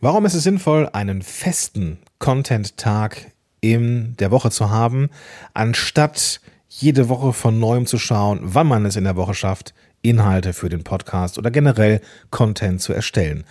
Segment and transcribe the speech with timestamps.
[0.00, 5.10] Warum ist es sinnvoll, einen festen Content-Tag in der Woche zu haben,
[5.54, 10.52] anstatt jede Woche von neuem zu schauen, wann man es in der Woche schafft, Inhalte
[10.52, 12.00] für den Podcast oder generell
[12.30, 13.42] Content zu erstellen?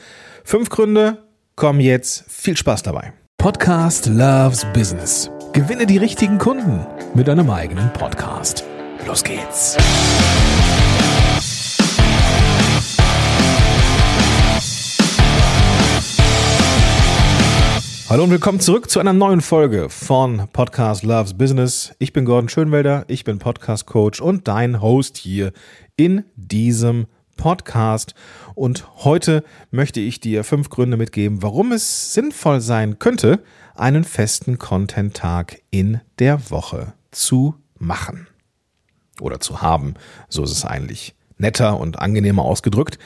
[0.45, 1.21] Fünf Gründe
[1.57, 2.23] kommen jetzt.
[2.29, 3.11] Viel Spaß dabei.
[3.37, 5.29] Podcast Loves Business.
[5.51, 8.63] Gewinne die richtigen Kunden mit deinem eigenen Podcast.
[9.05, 9.75] Los geht's.
[18.09, 21.93] Hallo und willkommen zurück zu einer neuen Folge von Podcast Loves Business.
[21.99, 25.51] Ich bin Gordon Schönwelder, ich bin Podcast Coach und dein Host hier
[25.97, 28.15] in diesem Podcast.
[28.55, 33.43] Und heute möchte ich dir fünf Gründe mitgeben, warum es sinnvoll sein könnte,
[33.75, 38.27] einen festen Content-Tag in der Woche zu machen.
[39.19, 39.95] Oder zu haben.
[40.29, 42.99] So ist es eigentlich netter und angenehmer ausgedrückt.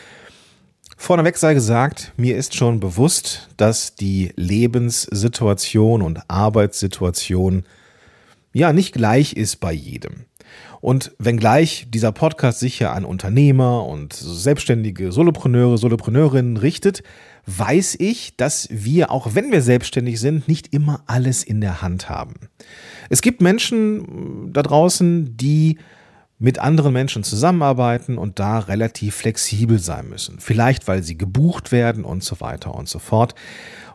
[1.02, 7.64] Vorneweg sei gesagt, mir ist schon bewusst, dass die Lebenssituation und Arbeitssituation
[8.54, 10.26] ja nicht gleich ist bei jedem.
[10.80, 17.02] Und wenngleich dieser Podcast sich ja an Unternehmer und selbstständige Solopreneure, Solopreneurinnen richtet,
[17.48, 22.10] weiß ich, dass wir, auch wenn wir selbstständig sind, nicht immer alles in der Hand
[22.10, 22.36] haben.
[23.10, 25.80] Es gibt Menschen da draußen, die
[26.42, 30.40] mit anderen Menschen zusammenarbeiten und da relativ flexibel sein müssen.
[30.40, 33.36] Vielleicht, weil sie gebucht werden und so weiter und so fort.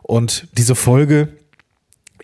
[0.01, 1.27] Und diese Folge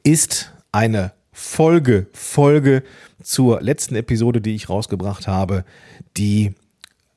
[0.04, 2.84] ist eine Folge, Folge
[3.22, 5.66] zur letzten Episode, die ich rausgebracht habe,
[6.16, 6.54] die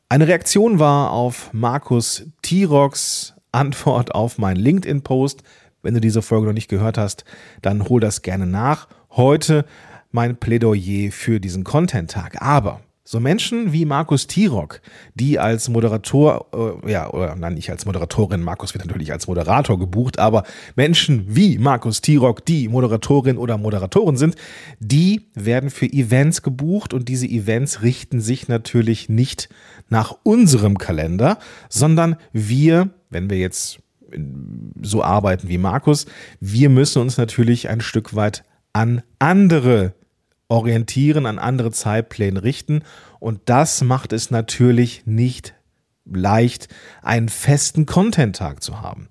[0.09, 5.45] eine Reaktion war auf Markus Tirox Antwort auf meinen LinkedIn-Post.
[5.83, 7.25] Wenn du diese Folge noch nicht gehört hast,
[7.63, 8.89] dann hol das gerne nach.
[9.13, 9.65] Heute
[10.11, 12.43] mein Plädoyer für diesen Content-Tag.
[12.43, 14.81] Aber so Menschen wie Markus Tirock,
[15.15, 16.47] die als Moderator,
[16.85, 20.43] äh, ja, oder nein, nicht als Moderatorin, Markus wird natürlich als Moderator gebucht, aber
[20.75, 24.35] Menschen wie Markus Tirock, die Moderatorin oder Moderatoren sind,
[24.81, 29.49] die werden für Events gebucht und diese Events richten sich natürlich nicht
[29.89, 31.39] nach unserem Kalender,
[31.69, 33.79] sondern wir, wenn wir jetzt
[34.83, 36.07] so arbeiten wie Markus,
[36.41, 38.43] wir müssen uns natürlich ein Stück weit
[38.73, 39.95] an andere
[40.49, 42.83] orientieren, an andere Zeitpläne richten.
[43.19, 45.55] Und das macht es natürlich nicht
[46.05, 46.69] leicht,
[47.03, 49.09] einen festen Content-Tag zu haben.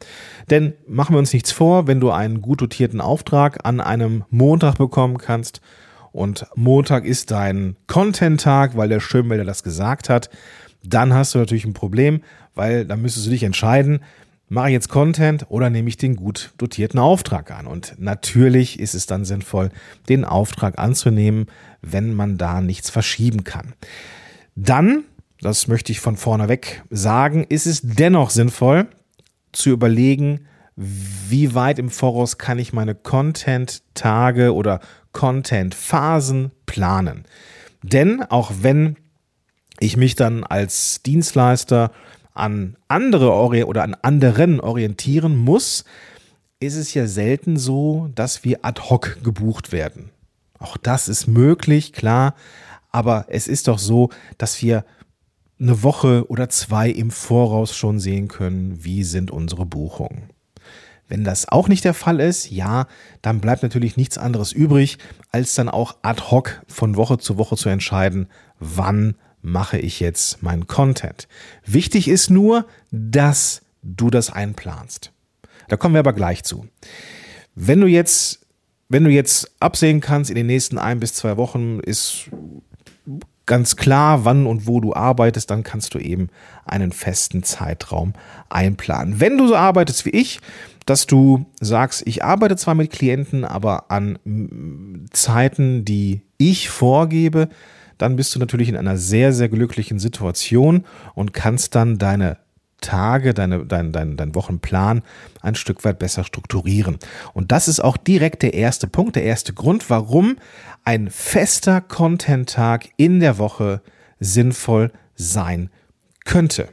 [0.50, 4.78] Denn machen wir uns nichts vor, wenn du einen gut dotierten Auftrag an einem Montag
[4.78, 5.62] bekommen kannst
[6.12, 10.30] und Montag ist dein Content-Tag, weil der Schönwälder das gesagt hat,
[10.82, 12.22] dann hast du natürlich ein Problem,
[12.54, 14.00] weil dann müsstest du dich entscheiden,
[14.48, 17.68] mache ich jetzt Content oder nehme ich den gut dotierten Auftrag an?
[17.68, 19.70] Und natürlich ist es dann sinnvoll,
[20.10, 21.48] den Auftrag anzunehmen,
[21.82, 23.74] wenn man da nichts verschieben kann.
[24.56, 25.04] Dann,
[25.42, 28.88] das möchte ich von vorne weg sagen, ist es dennoch sinnvoll
[29.52, 34.82] zu überlegen, wie weit im Voraus kann ich meine Content-Tage oder
[35.14, 37.24] Content-Phasen planen.
[37.82, 38.98] Denn auch wenn
[39.80, 41.92] ich mich dann als Dienstleister
[42.36, 43.32] an andere
[43.66, 45.86] oder an anderen orientieren muss,
[46.60, 50.12] ist es ja selten so, dass wir ad hoc gebucht werden.
[50.60, 52.36] Auch das ist möglich, klar,
[52.92, 54.86] aber es ist doch so, dass wir
[55.60, 60.30] eine Woche oder zwei im Voraus schon sehen können, wie sind unsere Buchungen.
[61.08, 62.88] Wenn das auch nicht der Fall ist, ja,
[63.22, 64.98] dann bleibt natürlich nichts anderes übrig,
[65.32, 68.28] als dann auch ad hoc von Woche zu Woche zu entscheiden,
[68.60, 71.28] wann mache ich jetzt meinen Content.
[71.66, 75.12] Wichtig ist nur, dass du das einplanst.
[75.68, 76.68] Da kommen wir aber gleich zu.
[77.54, 78.46] Wenn du jetzt,
[78.90, 82.30] wenn du jetzt absehen kannst, in den nächsten ein bis zwei Wochen ist
[83.46, 86.30] ganz klar, wann und wo du arbeitest, dann kannst du eben
[86.66, 88.14] einen festen Zeitraum
[88.50, 89.20] einplanen.
[89.20, 90.40] Wenn du so arbeitest wie ich,
[90.88, 97.50] dass du sagst, ich arbeite zwar mit Klienten, aber an Zeiten, die ich vorgebe,
[97.98, 102.38] dann bist du natürlich in einer sehr, sehr glücklichen Situation und kannst dann deine
[102.82, 105.02] Tage, deine, dein, dein, dein Wochenplan
[105.42, 106.98] ein Stück weit besser strukturieren.
[107.34, 110.38] Und das ist auch direkt der erste Punkt, der erste Grund, warum
[110.84, 113.82] ein fester Content-Tag in der Woche
[114.20, 115.70] sinnvoll sein
[116.26, 116.70] könnte.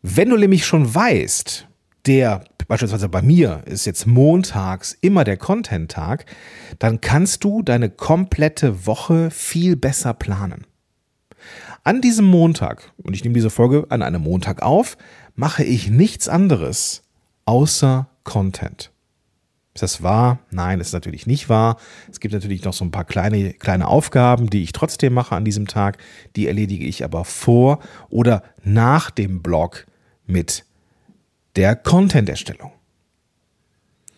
[0.00, 1.66] Wenn du nämlich schon weißt,
[2.06, 6.26] der beispielsweise bei mir ist jetzt montags immer der Content-Tag,
[6.78, 10.66] dann kannst du deine komplette Woche viel besser planen.
[11.82, 14.96] An diesem Montag, und ich nehme diese Folge an einem Montag auf,
[15.34, 17.02] mache ich nichts anderes
[17.44, 18.90] außer Content.
[19.74, 20.38] Ist das wahr?
[20.50, 21.76] Nein, ist natürlich nicht wahr.
[22.10, 25.44] Es gibt natürlich noch so ein paar kleine, kleine Aufgaben, die ich trotzdem mache an
[25.44, 25.98] diesem Tag.
[26.36, 29.86] Die erledige ich aber vor oder nach dem Blog
[30.26, 30.64] mit
[31.56, 32.72] der Content-Erstellung.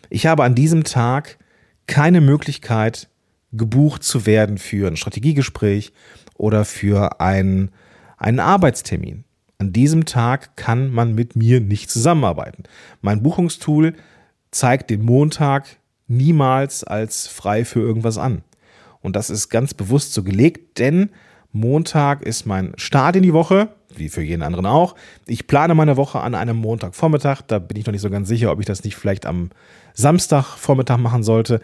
[0.09, 1.37] Ich habe an diesem Tag
[1.85, 3.09] keine Möglichkeit,
[3.51, 5.93] gebucht zu werden für ein Strategiegespräch
[6.35, 7.71] oder für einen,
[8.17, 9.23] einen Arbeitstermin.
[9.57, 12.63] An diesem Tag kann man mit mir nicht zusammenarbeiten.
[13.01, 13.93] Mein Buchungstool
[14.51, 18.43] zeigt den Montag niemals als frei für irgendwas an.
[19.01, 21.09] Und das ist ganz bewusst so gelegt, denn
[21.51, 23.69] Montag ist mein Start in die Woche,
[23.99, 24.95] wie für jeden anderen auch.
[25.25, 27.41] Ich plane meine Woche an einem Montagvormittag.
[27.47, 29.49] Da bin ich noch nicht so ganz sicher, ob ich das nicht vielleicht am
[29.93, 31.61] Samstagvormittag machen sollte.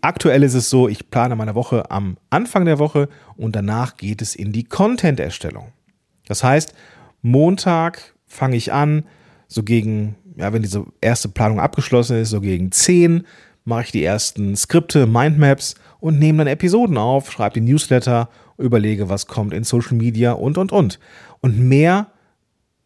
[0.00, 4.22] Aktuell ist es so, ich plane meine Woche am Anfang der Woche und danach geht
[4.22, 5.72] es in die Content-Erstellung.
[6.28, 6.72] Das heißt,
[7.20, 9.04] Montag fange ich an,
[9.48, 13.26] so gegen, ja, wenn diese erste Planung abgeschlossen ist, so gegen 10
[13.64, 18.28] mache ich die ersten Skripte, Mindmaps und nehme dann Episoden auf, schreibe die Newsletter,
[18.58, 20.98] überlege, was kommt in Social Media und, und, und.
[21.42, 22.06] Und mehr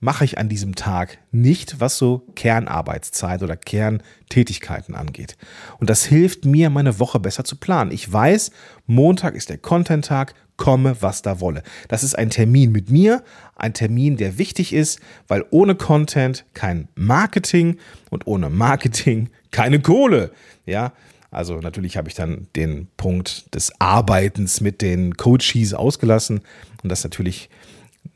[0.00, 5.36] mache ich an diesem Tag nicht, was so Kernarbeitszeit oder Kerntätigkeiten angeht.
[5.78, 7.90] Und das hilft mir, meine Woche besser zu planen.
[7.90, 8.50] Ich weiß,
[8.86, 11.62] Montag ist der Content-Tag, komme, was da wolle.
[11.88, 13.22] Das ist ein Termin mit mir,
[13.56, 17.78] ein Termin, der wichtig ist, weil ohne Content kein Marketing
[18.10, 20.32] und ohne Marketing keine Kohle.
[20.64, 20.92] Ja,
[21.30, 26.40] also natürlich habe ich dann den Punkt des Arbeitens mit den Coaches ausgelassen
[26.82, 27.50] und das natürlich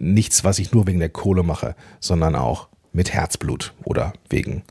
[0.00, 4.64] nichts, was ich nur wegen der Kohle mache, sondern auch mit Herzblut oder wegen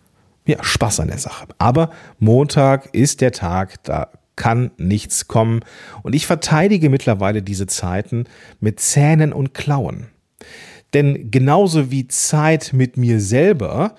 [0.46, 1.48] ja, Spaß an der Sache.
[1.58, 5.62] Aber Montag ist der Tag, da kann nichts kommen.
[6.02, 8.26] Und ich verteidige mittlerweile diese Zeiten
[8.60, 10.08] mit Zähnen und Klauen.
[10.94, 13.96] Denn genauso wie Zeit mit mir selber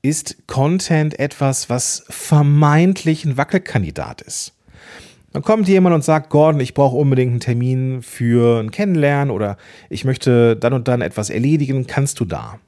[0.00, 4.54] ist Content etwas, was vermeintlich ein Wackelkandidat ist.
[5.32, 9.56] Dann kommt jemand und sagt, Gordon, ich brauche unbedingt einen Termin für ein Kennenlernen oder
[9.88, 12.58] ich möchte dann und dann etwas erledigen, kannst du da?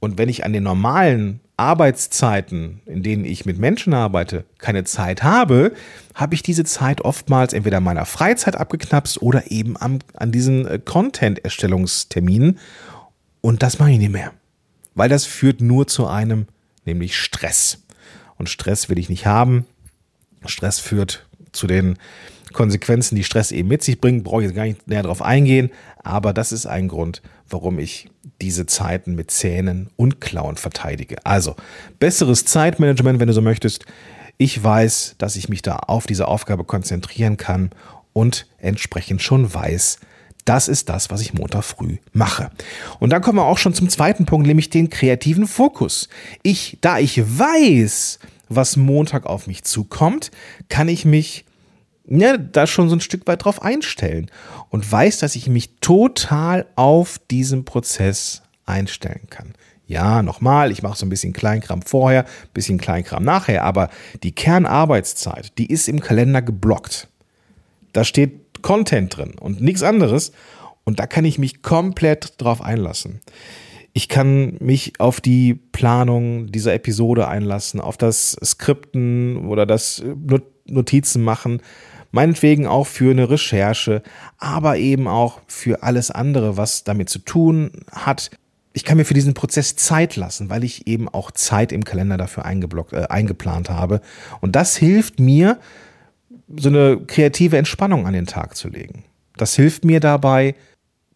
[0.00, 5.22] Und wenn ich an den normalen Arbeitszeiten, in denen ich mit Menschen arbeite, keine Zeit
[5.22, 5.72] habe,
[6.14, 10.66] habe ich diese Zeit oftmals entweder in meiner Freizeit abgeknapst oder eben am, an diesen
[10.66, 12.58] äh, Content-Erstellungsterminen.
[13.40, 14.32] Und das mache ich nicht mehr.
[14.94, 16.46] Weil das führt nur zu einem,
[16.84, 17.78] nämlich Stress.
[18.36, 19.66] Und Stress will ich nicht haben.
[20.46, 21.98] Stress führt zu den
[22.52, 25.70] Konsequenzen, die Stress eben mit sich bringt, brauche ich jetzt gar nicht näher darauf eingehen,
[26.02, 28.08] aber das ist ein Grund, warum ich
[28.40, 31.16] diese Zeiten mit Zähnen und Klauen verteidige.
[31.24, 31.56] Also,
[31.98, 33.86] besseres Zeitmanagement, wenn du so möchtest.
[34.38, 37.70] Ich weiß, dass ich mich da auf diese Aufgabe konzentrieren kann
[38.12, 39.98] und entsprechend schon weiß,
[40.44, 42.50] das ist das, was ich Montag früh mache.
[42.98, 46.08] Und dann kommen wir auch schon zum zweiten Punkt, nämlich den kreativen Fokus.
[46.42, 48.18] Ich, da ich weiß,
[48.56, 50.30] was Montag auf mich zukommt,
[50.68, 51.44] kann ich mich
[52.08, 54.30] ja, da schon so ein Stück weit drauf einstellen
[54.70, 59.54] und weiß, dass ich mich total auf diesen Prozess einstellen kann.
[59.86, 63.90] Ja, nochmal, ich mache so ein bisschen Kleinkram vorher, bisschen Kleinkram nachher, aber
[64.22, 67.08] die Kernarbeitszeit, die ist im Kalender geblockt.
[67.92, 70.32] Da steht Content drin und nichts anderes
[70.84, 73.20] und da kann ich mich komplett drauf einlassen.
[73.92, 80.02] Ich kann mich auf die Planung dieser Episode einlassen, auf das Skripten oder das
[80.66, 81.60] Notizen machen,
[82.10, 84.02] meinetwegen auch für eine Recherche,
[84.38, 88.30] aber eben auch für alles andere, was damit zu tun hat.
[88.72, 92.16] Ich kann mir für diesen Prozess Zeit lassen, weil ich eben auch Zeit im Kalender
[92.16, 94.00] dafür eingeblockt, äh, eingeplant habe.
[94.40, 95.58] Und das hilft mir,
[96.56, 99.04] so eine kreative Entspannung an den Tag zu legen.
[99.36, 100.54] Das hilft mir dabei,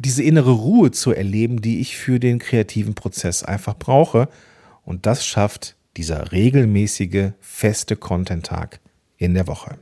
[0.01, 4.29] diese innere Ruhe zu erleben, die ich für den kreativen Prozess einfach brauche.
[4.85, 8.81] Und das schafft dieser regelmäßige, feste Content-Tag
[9.17, 9.79] in der Woche.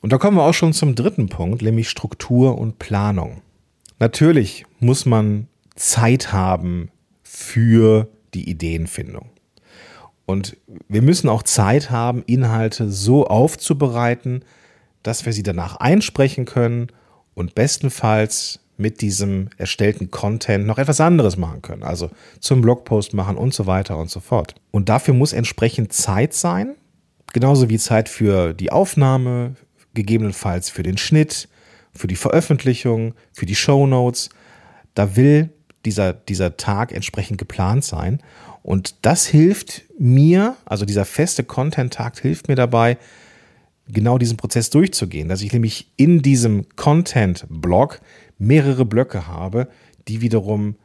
[0.00, 3.42] Und da kommen wir auch schon zum dritten Punkt, nämlich Struktur und Planung.
[3.98, 6.90] Natürlich muss man Zeit haben
[7.22, 9.30] für die Ideenfindung.
[10.26, 10.56] Und
[10.88, 14.44] wir müssen auch Zeit haben, Inhalte so aufzubereiten,
[15.02, 16.88] dass wir sie danach einsprechen können
[17.34, 21.82] und bestenfalls mit diesem erstellten Content noch etwas anderes machen können.
[21.82, 24.54] Also zum Blogpost machen und so weiter und so fort.
[24.70, 26.74] Und dafür muss entsprechend Zeit sein,
[27.32, 29.56] genauso wie Zeit für die Aufnahme,
[29.94, 31.48] gegebenenfalls für den Schnitt,
[31.92, 34.28] für die Veröffentlichung, für die Show Notes.
[34.94, 35.50] Da will
[35.84, 38.20] dieser, dieser Tag entsprechend geplant sein.
[38.62, 42.98] Und das hilft mir, also dieser feste Content-Tag hilft mir dabei,
[43.88, 48.00] genau diesen Prozess durchzugehen, dass ich nämlich in diesem Content-Blog
[48.38, 49.68] mehrere Blöcke habe,
[50.08, 50.76] die wiederum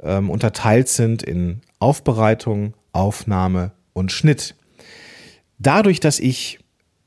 [0.00, 4.54] ähm, unterteilt sind in Aufbereitung, Aufnahme und Schnitt.
[5.58, 6.58] Dadurch, dass ich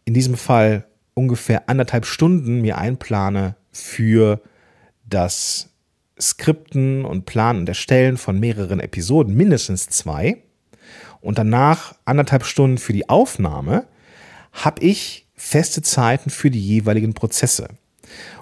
[0.05, 4.41] in diesem Fall ungefähr anderthalb Stunden mir einplane für
[5.07, 5.69] das
[6.19, 10.41] Skripten und Planen und Erstellen von mehreren Episoden, mindestens zwei,
[11.21, 13.87] und danach anderthalb Stunden für die Aufnahme,
[14.51, 17.69] habe ich feste Zeiten für die jeweiligen Prozesse.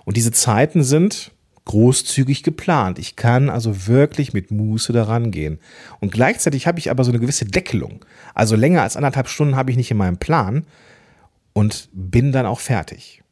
[0.06, 1.32] Und diese Zeiten sind
[1.66, 3.00] großzügig geplant.
[3.00, 5.60] Ich kann also wirklich mit Muße daran gehen.
[6.02, 8.04] Und gleichzeitig habe ich aber so eine gewisse Deckelung.
[8.34, 10.66] Also länger als anderthalb Stunden habe ich nicht in meinem Plan
[11.54, 13.24] und bin dann auch fertig.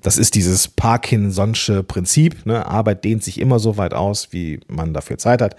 [0.00, 2.46] Das ist dieses Parkinson'sche Prinzip.
[2.46, 2.66] Ne?
[2.66, 5.56] Arbeit dehnt sich immer so weit aus, wie man dafür Zeit hat.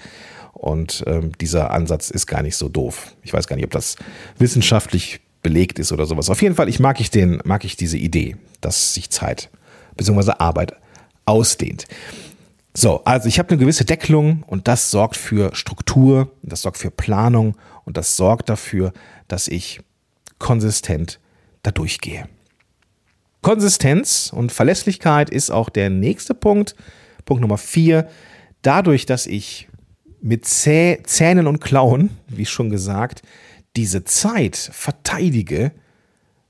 [0.54, 3.16] Und ähm, dieser Ansatz ist gar nicht so doof.
[3.24, 3.96] Ich weiß gar nicht, ob das
[4.40, 6.30] wissenschaftlich belegt ist oder sowas.
[6.30, 9.50] Auf jeden Fall, ich mag ich den, mag ich diese Idee, dass sich Zeit
[9.98, 10.34] bzw.
[10.40, 10.74] Arbeit
[11.26, 11.86] ausdehnt.
[12.74, 16.92] So, also ich habe eine gewisse Deckelung und das sorgt für Struktur, das sorgt für
[16.92, 18.94] Planung und das sorgt dafür,
[19.28, 19.82] dass ich
[20.38, 21.20] konsistent
[21.64, 22.30] da durchgehe.
[23.42, 26.76] Konsistenz und Verlässlichkeit ist auch der nächste Punkt.
[27.26, 28.10] Punkt Nummer vier.
[28.62, 29.70] Dadurch, dass ich
[30.22, 33.22] mit Zähnen und Klauen, wie schon gesagt,
[33.76, 35.72] diese Zeit verteidige,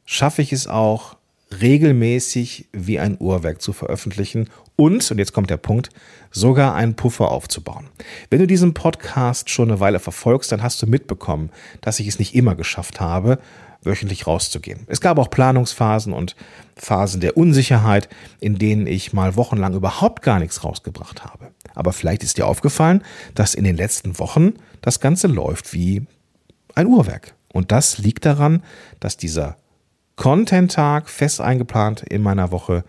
[0.06, 1.17] schaffe ich es auch
[1.62, 5.90] regelmäßig wie ein Uhrwerk zu veröffentlichen und, und jetzt kommt der Punkt,
[6.32, 7.88] sogar einen Puffer aufzubauen.
[8.30, 11.50] Wenn du diesen Podcast schon eine Weile verfolgst, dann hast du mitbekommen,
[11.82, 13.40] dass ich es nicht immer geschafft habe,
[13.84, 14.82] wöchentlich rauszugehen.
[14.88, 16.36] Es gab auch Planungsphasen und
[16.76, 18.10] Phasen der Unsicherheit,
[18.40, 21.52] in denen ich mal wochenlang überhaupt gar nichts rausgebracht habe.
[21.74, 26.06] Aber vielleicht ist dir aufgefallen, dass in den letzten Wochen das Ganze läuft wie
[26.76, 27.34] ein Uhrwerk.
[27.52, 28.64] Und das liegt daran,
[29.00, 29.58] dass dieser
[30.18, 32.84] Content-Tag fest eingeplant in meiner Woche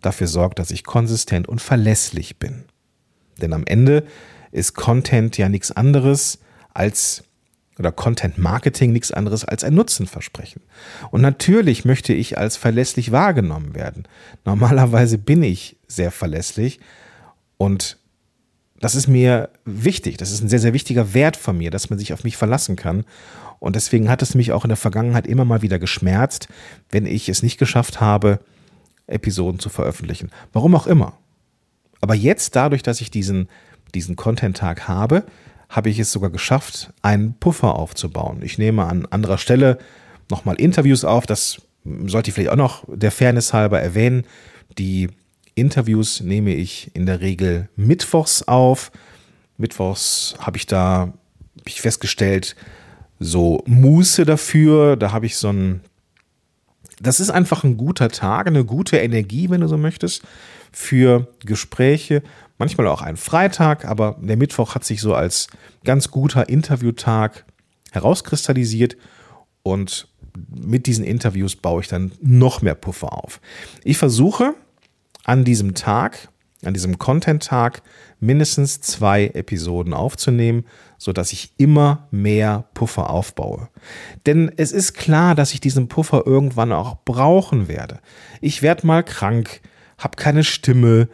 [0.00, 2.64] dafür sorgt, dass ich konsistent und verlässlich bin.
[3.40, 4.04] Denn am Ende
[4.52, 6.38] ist Content ja nichts anderes
[6.72, 7.24] als
[7.78, 10.62] oder Content Marketing nichts anderes als ein Nutzenversprechen.
[11.10, 14.06] Und natürlich möchte ich als verlässlich wahrgenommen werden.
[14.44, 16.78] Normalerweise bin ich sehr verlässlich
[17.56, 17.98] und
[18.78, 20.18] das ist mir wichtig.
[20.18, 22.76] Das ist ein sehr, sehr wichtiger Wert von mir, dass man sich auf mich verlassen
[22.76, 23.04] kann.
[23.64, 26.48] Und deswegen hat es mich auch in der Vergangenheit immer mal wieder geschmerzt,
[26.90, 28.40] wenn ich es nicht geschafft habe,
[29.06, 30.30] Episoden zu veröffentlichen.
[30.52, 31.14] Warum auch immer.
[32.02, 33.48] Aber jetzt, dadurch, dass ich diesen,
[33.94, 35.24] diesen Content-Tag habe,
[35.70, 38.42] habe ich es sogar geschafft, einen Puffer aufzubauen.
[38.42, 39.78] Ich nehme an anderer Stelle
[40.30, 41.24] nochmal Interviews auf.
[41.24, 41.62] Das
[42.04, 44.26] sollte ich vielleicht auch noch der Fairness halber erwähnen.
[44.76, 45.08] Die
[45.54, 48.92] Interviews nehme ich in der Regel mittwochs auf.
[49.56, 51.14] Mittwochs habe ich da
[51.58, 52.56] hab ich festgestellt,
[53.20, 54.96] so Muße dafür.
[54.96, 55.80] Da habe ich so ein.
[57.00, 60.22] Das ist einfach ein guter Tag, eine gute Energie, wenn du so möchtest,
[60.70, 62.22] für Gespräche
[62.58, 65.48] manchmal auch ein Freitag, aber der Mittwoch hat sich so als
[65.84, 67.44] ganz guter Interviewtag
[67.92, 68.96] herauskristallisiert
[69.62, 70.08] und
[70.48, 73.40] mit diesen Interviews baue ich dann noch mehr Puffer auf.
[73.84, 74.54] Ich versuche
[75.24, 76.28] an diesem Tag,
[76.66, 77.82] an diesem Content-Tag,
[78.20, 80.64] mindestens zwei Episoden aufzunehmen,
[80.98, 83.68] sodass ich immer mehr Puffer aufbaue.
[84.26, 88.00] Denn es ist klar, dass ich diesen Puffer irgendwann auch brauchen werde.
[88.40, 89.60] Ich werde mal krank,
[89.98, 91.08] habe keine Stimme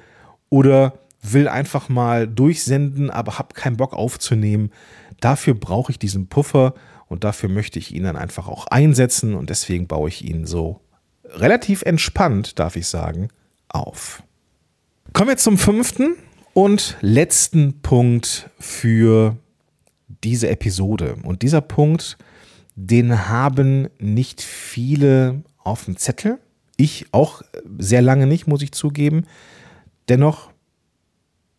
[0.48, 4.70] oder will einfach mal durchsenden, aber habe keinen Bock aufzunehmen.
[5.20, 6.74] Dafür brauche ich diesen Puffer
[7.06, 10.80] und dafür möchte ich ihn dann einfach auch einsetzen und deswegen baue ich ihn so
[11.24, 13.28] relativ entspannt, darf ich sagen,
[13.68, 14.22] auf.
[15.12, 16.16] Kommen wir zum fünften
[16.54, 19.36] und letzten Punkt für
[20.22, 21.16] diese Episode.
[21.24, 22.16] Und dieser Punkt,
[22.76, 26.38] den haben nicht viele auf dem Zettel.
[26.76, 27.42] Ich auch
[27.78, 29.26] sehr lange nicht, muss ich zugeben.
[30.08, 30.52] Dennoch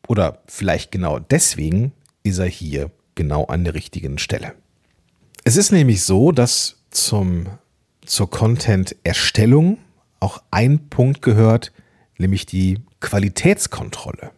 [0.08, 1.92] oder vielleicht genau deswegen
[2.24, 4.54] ist er hier genau an der richtigen Stelle.
[5.44, 7.48] Es ist nämlich so, dass zum,
[8.06, 9.78] zur Content-Erstellung
[10.20, 11.74] auch ein Punkt gehört,
[12.18, 14.32] nämlich die Qualitätskontrolle.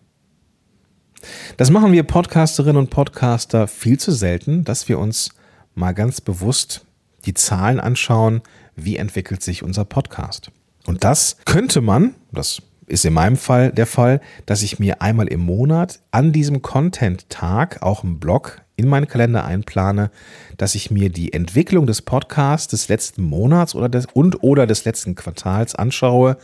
[1.57, 5.29] Das machen wir Podcasterinnen und Podcaster viel zu selten, dass wir uns
[5.75, 6.85] mal ganz bewusst
[7.25, 8.41] die Zahlen anschauen,
[8.75, 10.51] wie entwickelt sich unser Podcast.
[10.85, 15.27] Und das könnte man, das ist in meinem Fall der Fall, dass ich mir einmal
[15.27, 20.09] im Monat an diesem Content-Tag auch einen Blog in meinen Kalender einplane,
[20.57, 24.83] dass ich mir die Entwicklung des Podcasts des letzten Monats oder des, und oder des
[24.83, 26.37] letzten Quartals anschaue.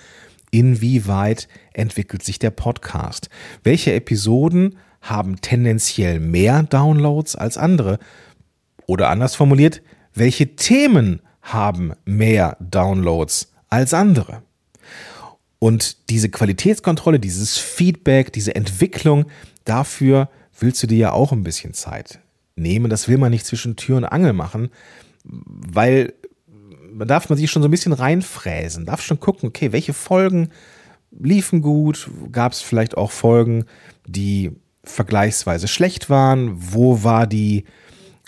[0.51, 3.29] Inwieweit entwickelt sich der Podcast?
[3.63, 7.99] Welche Episoden haben tendenziell mehr Downloads als andere?
[8.85, 9.81] Oder anders formuliert,
[10.13, 14.41] welche Themen haben mehr Downloads als andere?
[15.59, 19.25] Und diese Qualitätskontrolle, dieses Feedback, diese Entwicklung,
[19.65, 22.19] dafür willst du dir ja auch ein bisschen Zeit
[22.55, 22.89] nehmen.
[22.89, 24.69] Das will man nicht zwischen Tür und Angel machen,
[25.23, 26.13] weil
[27.07, 30.49] darf man sich schon so ein bisschen reinfräsen, darf schon gucken, okay, welche Folgen
[31.19, 33.65] liefen gut, gab es vielleicht auch Folgen,
[34.05, 34.51] die
[34.83, 37.65] vergleichsweise schlecht waren, wo war die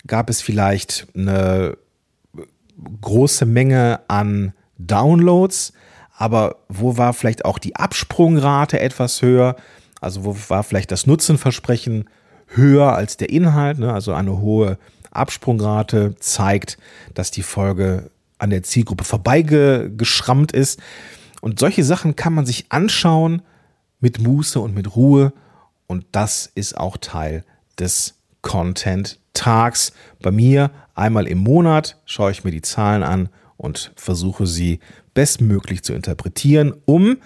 [0.06, 1.76] Gab es vielleicht eine
[3.00, 5.72] große Menge an Downloads,
[6.16, 9.56] aber wo war vielleicht auch die Absprungrate etwas höher?
[10.00, 12.08] Also wo war vielleicht das Nutzenversprechen
[12.48, 13.78] höher als der Inhalt?
[13.78, 13.92] Ne?
[13.92, 14.78] Also eine hohe
[15.12, 16.78] Absprungrate zeigt,
[17.14, 18.10] dass die Folge
[18.42, 20.80] an der Zielgruppe vorbeigeschrammt ist.
[21.40, 23.42] Und solche Sachen kann man sich anschauen
[24.00, 25.32] mit Muße und mit Ruhe.
[25.86, 27.44] Und das ist auch Teil
[27.78, 29.92] des Content-Tags.
[30.20, 34.80] Bei mir einmal im Monat schaue ich mir die Zahlen an und versuche sie
[35.14, 37.18] bestmöglich zu interpretieren, um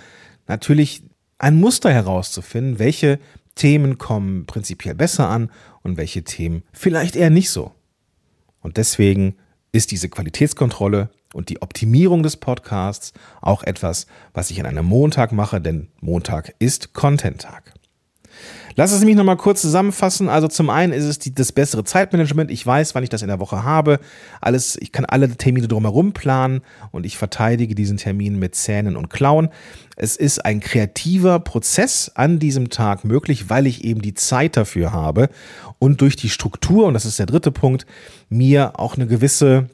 [0.47, 1.03] natürlich
[1.39, 3.19] ein Muster herauszufinden, welche
[3.55, 5.51] Themen kommen prinzipiell besser an
[5.83, 7.73] und welche Themen vielleicht eher nicht so.
[8.61, 9.37] Und deswegen
[9.77, 15.33] ist diese Qualitätskontrolle und die Optimierung des Podcasts auch etwas, was ich an einem Montag
[15.33, 17.75] mache, denn Montag ist Content-Tag.
[18.79, 20.29] Lass es mich nochmal kurz zusammenfassen.
[20.29, 22.51] Also zum einen ist es die, das bessere Zeitmanagement.
[22.51, 23.99] Ich weiß, wann ich das in der Woche habe.
[24.43, 26.61] Alles, ich kann alle Termine drumherum planen
[26.93, 29.49] und ich verteidige diesen Termin mit Zähnen und Klauen.
[29.97, 34.93] Es ist ein kreativer Prozess an diesem Tag möglich, weil ich eben die Zeit dafür
[34.93, 35.31] habe
[35.79, 37.87] und durch die Struktur, und das ist der dritte Punkt,
[38.29, 39.71] mir auch eine gewisse,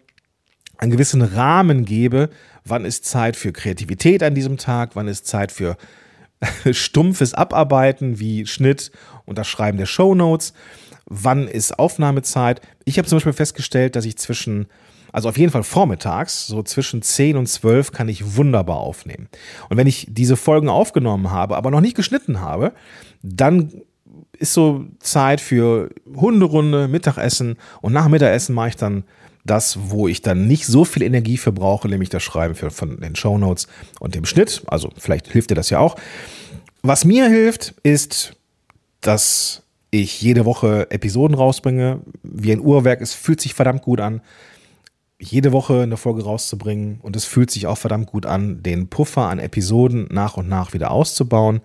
[0.78, 2.30] einen gewissen Rahmen gebe,
[2.64, 5.76] wann ist Zeit für Kreativität an diesem Tag, wann ist Zeit für
[6.72, 8.90] stumpfes Abarbeiten wie Schnitt
[9.24, 10.52] und das Schreiben der Show Notes.
[11.06, 12.60] Wann ist Aufnahmezeit?
[12.84, 14.66] Ich habe zum Beispiel festgestellt, dass ich zwischen,
[15.12, 19.28] also auf jeden Fall vormittags, so zwischen 10 und 12 kann ich wunderbar aufnehmen.
[19.68, 22.72] Und wenn ich diese Folgen aufgenommen habe, aber noch nicht geschnitten habe,
[23.22, 23.82] dann
[24.38, 29.04] ist so Zeit für Hunderunde, Mittagessen und nach Mittagessen mache ich dann
[29.44, 33.00] das, wo ich dann nicht so viel Energie für brauche, nämlich das Schreiben für, von
[33.00, 33.66] den Show Notes
[34.00, 34.62] und dem Schnitt.
[34.66, 35.96] Also vielleicht hilft dir das ja auch.
[36.82, 38.34] Was mir hilft, ist,
[39.00, 42.00] dass ich jede Woche Episoden rausbringe.
[42.22, 44.22] Wie ein Uhrwerk, es fühlt sich verdammt gut an,
[45.18, 46.98] jede Woche eine Folge rauszubringen.
[47.02, 50.72] Und es fühlt sich auch verdammt gut an, den Puffer an Episoden nach und nach
[50.72, 51.60] wieder auszubauen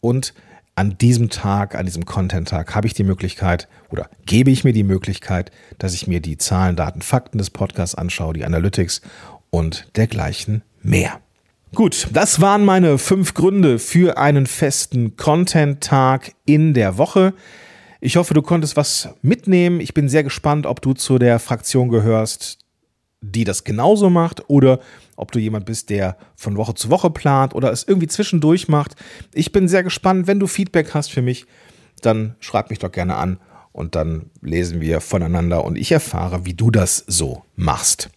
[0.00, 0.34] und
[0.78, 4.84] an diesem Tag, an diesem Content-Tag, habe ich die Möglichkeit oder gebe ich mir die
[4.84, 9.02] Möglichkeit, dass ich mir die Zahlen, Daten, Fakten des Podcasts anschaue, die Analytics
[9.50, 11.18] und dergleichen mehr.
[11.74, 17.34] Gut, das waren meine fünf Gründe für einen festen Content-Tag in der Woche.
[18.00, 19.80] Ich hoffe, du konntest was mitnehmen.
[19.80, 22.60] Ich bin sehr gespannt, ob du zu der Fraktion gehörst,
[23.20, 24.80] die das genauso macht oder
[25.16, 28.94] ob du jemand bist, der von Woche zu Woche plant oder es irgendwie zwischendurch macht.
[29.34, 30.26] Ich bin sehr gespannt.
[30.26, 31.46] Wenn du Feedback hast für mich,
[32.02, 33.38] dann schreib mich doch gerne an
[33.72, 38.10] und dann lesen wir voneinander und ich erfahre, wie du das so machst.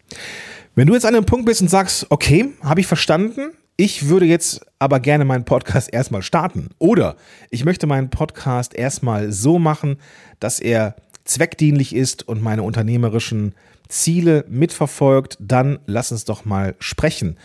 [0.76, 4.26] Wenn du jetzt an einem Punkt bist und sagst, okay, habe ich verstanden, ich würde
[4.26, 7.16] jetzt aber gerne meinen Podcast erstmal starten oder
[7.50, 9.98] ich möchte meinen Podcast erstmal so machen,
[10.40, 13.56] dass er zweckdienlich ist und meine unternehmerischen
[13.92, 17.38] Ziele mitverfolgt, dann lass uns doch mal sprechen.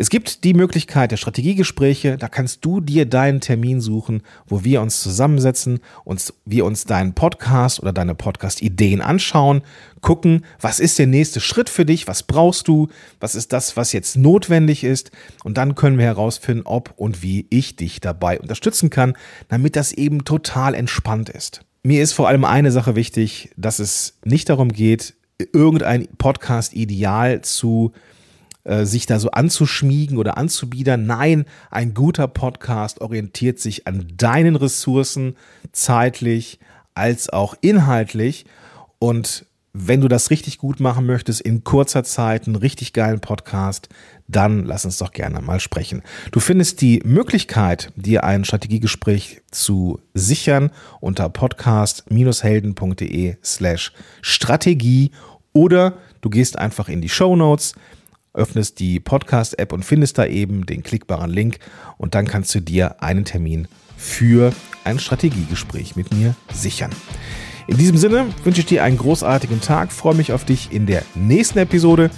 [0.00, 4.80] Es gibt die Möglichkeit der Strategiegespräche, da kannst du dir deinen Termin suchen, wo wir
[4.80, 9.60] uns zusammensetzen, und wir uns deinen Podcast oder deine Podcast-Ideen anschauen,
[10.00, 12.88] gucken, was ist der nächste Schritt für dich, was brauchst du,
[13.20, 15.10] was ist das, was jetzt notwendig ist
[15.44, 19.12] und dann können wir herausfinden, ob und wie ich dich dabei unterstützen kann,
[19.48, 21.60] damit das eben total entspannt ist.
[21.82, 25.14] Mir ist vor allem eine Sache wichtig, dass es nicht darum geht,
[25.52, 27.92] irgendein Podcast-Ideal zu
[28.64, 31.06] äh, sich da so anzuschmiegen oder anzubiedern.
[31.06, 35.36] Nein, ein guter Podcast orientiert sich an deinen Ressourcen,
[35.72, 36.58] zeitlich
[36.94, 38.44] als auch inhaltlich.
[38.98, 43.88] Und wenn du das richtig gut machen möchtest, in kurzer Zeit einen richtig geilen Podcast,
[44.26, 46.02] dann lass uns doch gerne mal sprechen.
[46.32, 55.12] Du findest die Möglichkeit, dir ein Strategiegespräch zu sichern unter podcast-helden.de slash Strategie
[55.52, 57.74] oder du gehst einfach in die Show Notes,
[58.32, 61.58] öffnest die Podcast-App und findest da eben den klickbaren Link
[61.98, 64.52] und dann kannst du dir einen Termin für
[64.84, 66.90] ein Strategiegespräch mit mir sichern.
[67.66, 71.02] In diesem Sinne wünsche ich dir einen großartigen Tag, freue mich auf dich in der
[71.14, 72.10] nächsten Episode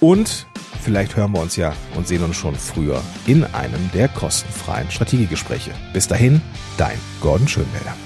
[0.00, 0.46] und
[0.82, 5.70] vielleicht hören wir uns ja und sehen uns schon früher in einem der kostenfreien Strategiegespräche.
[5.92, 6.40] Bis dahin,
[6.76, 8.03] dein Gordon Schönwälder.